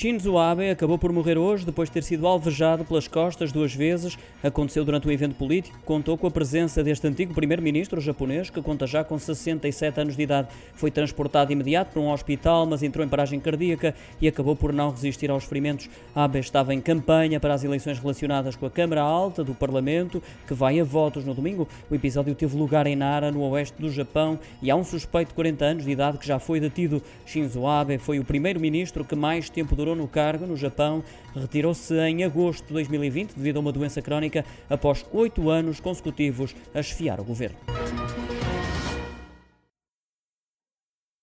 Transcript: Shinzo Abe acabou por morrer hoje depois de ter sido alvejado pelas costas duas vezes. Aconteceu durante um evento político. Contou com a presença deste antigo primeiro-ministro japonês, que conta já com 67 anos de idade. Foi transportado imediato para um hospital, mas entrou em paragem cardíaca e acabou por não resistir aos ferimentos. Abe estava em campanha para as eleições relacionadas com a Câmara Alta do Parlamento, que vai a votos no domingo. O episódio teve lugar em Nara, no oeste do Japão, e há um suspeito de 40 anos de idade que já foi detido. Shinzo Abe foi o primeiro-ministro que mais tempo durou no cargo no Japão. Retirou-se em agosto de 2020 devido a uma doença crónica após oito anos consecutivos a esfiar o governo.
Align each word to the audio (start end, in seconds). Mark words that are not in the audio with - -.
Shinzo 0.00 0.38
Abe 0.38 0.70
acabou 0.70 0.96
por 0.96 1.12
morrer 1.12 1.36
hoje 1.36 1.66
depois 1.66 1.90
de 1.90 1.92
ter 1.92 2.02
sido 2.02 2.26
alvejado 2.26 2.86
pelas 2.86 3.06
costas 3.06 3.52
duas 3.52 3.74
vezes. 3.74 4.16
Aconteceu 4.42 4.82
durante 4.82 5.06
um 5.06 5.10
evento 5.10 5.34
político. 5.34 5.78
Contou 5.84 6.16
com 6.16 6.26
a 6.26 6.30
presença 6.30 6.82
deste 6.82 7.06
antigo 7.06 7.34
primeiro-ministro 7.34 8.00
japonês, 8.00 8.48
que 8.48 8.62
conta 8.62 8.86
já 8.86 9.04
com 9.04 9.18
67 9.18 10.00
anos 10.00 10.16
de 10.16 10.22
idade. 10.22 10.48
Foi 10.72 10.90
transportado 10.90 11.52
imediato 11.52 11.92
para 11.92 12.00
um 12.00 12.10
hospital, 12.10 12.64
mas 12.64 12.82
entrou 12.82 13.04
em 13.04 13.10
paragem 13.10 13.38
cardíaca 13.38 13.94
e 14.22 14.26
acabou 14.26 14.56
por 14.56 14.72
não 14.72 14.90
resistir 14.90 15.30
aos 15.30 15.44
ferimentos. 15.44 15.90
Abe 16.14 16.38
estava 16.38 16.72
em 16.72 16.80
campanha 16.80 17.38
para 17.38 17.52
as 17.52 17.62
eleições 17.62 17.98
relacionadas 17.98 18.56
com 18.56 18.64
a 18.64 18.70
Câmara 18.70 19.02
Alta 19.02 19.44
do 19.44 19.54
Parlamento, 19.54 20.22
que 20.48 20.54
vai 20.54 20.80
a 20.80 20.84
votos 20.84 21.26
no 21.26 21.34
domingo. 21.34 21.68
O 21.90 21.94
episódio 21.94 22.34
teve 22.34 22.56
lugar 22.56 22.86
em 22.86 22.96
Nara, 22.96 23.30
no 23.30 23.42
oeste 23.50 23.78
do 23.78 23.90
Japão, 23.90 24.38
e 24.62 24.70
há 24.70 24.76
um 24.76 24.82
suspeito 24.82 25.28
de 25.28 25.34
40 25.34 25.62
anos 25.62 25.84
de 25.84 25.90
idade 25.90 26.16
que 26.16 26.26
já 26.26 26.38
foi 26.38 26.58
detido. 26.58 27.02
Shinzo 27.26 27.66
Abe 27.66 27.98
foi 27.98 28.18
o 28.18 28.24
primeiro-ministro 28.24 29.04
que 29.04 29.14
mais 29.14 29.50
tempo 29.50 29.76
durou 29.76 29.89
no 29.94 30.08
cargo 30.08 30.46
no 30.46 30.56
Japão. 30.56 31.02
Retirou-se 31.34 31.94
em 31.94 32.24
agosto 32.24 32.66
de 32.66 32.72
2020 32.74 33.34
devido 33.34 33.58
a 33.58 33.60
uma 33.60 33.72
doença 33.72 34.00
crónica 34.00 34.44
após 34.68 35.04
oito 35.12 35.50
anos 35.50 35.80
consecutivos 35.80 36.54
a 36.74 36.80
esfiar 36.80 37.20
o 37.20 37.24
governo. 37.24 37.58